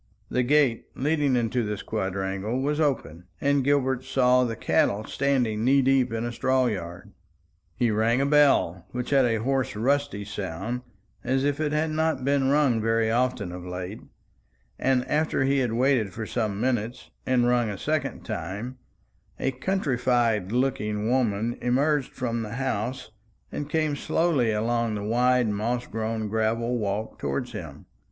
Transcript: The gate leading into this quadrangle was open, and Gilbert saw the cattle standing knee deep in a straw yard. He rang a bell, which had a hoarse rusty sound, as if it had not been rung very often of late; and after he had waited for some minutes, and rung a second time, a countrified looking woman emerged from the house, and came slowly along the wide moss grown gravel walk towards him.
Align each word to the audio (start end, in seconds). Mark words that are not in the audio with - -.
The 0.31 0.41
gate 0.41 0.87
leading 0.95 1.35
into 1.35 1.63
this 1.63 1.83
quadrangle 1.83 2.59
was 2.59 2.79
open, 2.81 3.25
and 3.39 3.63
Gilbert 3.63 4.03
saw 4.03 4.43
the 4.43 4.55
cattle 4.55 5.03
standing 5.03 5.63
knee 5.63 5.83
deep 5.83 6.11
in 6.11 6.25
a 6.25 6.31
straw 6.31 6.65
yard. 6.65 7.11
He 7.75 7.91
rang 7.91 8.19
a 8.19 8.25
bell, 8.25 8.87
which 8.93 9.11
had 9.11 9.25
a 9.25 9.35
hoarse 9.43 9.75
rusty 9.75 10.25
sound, 10.25 10.81
as 11.23 11.43
if 11.43 11.59
it 11.59 11.71
had 11.71 11.91
not 11.91 12.25
been 12.25 12.49
rung 12.49 12.81
very 12.81 13.11
often 13.11 13.51
of 13.51 13.63
late; 13.63 14.01
and 14.79 15.07
after 15.07 15.43
he 15.43 15.59
had 15.59 15.73
waited 15.73 16.13
for 16.13 16.25
some 16.25 16.59
minutes, 16.59 17.11
and 17.27 17.47
rung 17.47 17.69
a 17.69 17.77
second 17.77 18.21
time, 18.25 18.79
a 19.39 19.51
countrified 19.51 20.51
looking 20.51 21.11
woman 21.11 21.59
emerged 21.61 22.11
from 22.13 22.41
the 22.41 22.53
house, 22.53 23.11
and 23.51 23.69
came 23.69 23.95
slowly 23.95 24.49
along 24.51 24.95
the 24.95 25.03
wide 25.03 25.47
moss 25.49 25.85
grown 25.85 26.27
gravel 26.27 26.79
walk 26.79 27.19
towards 27.19 27.51
him. 27.51 27.85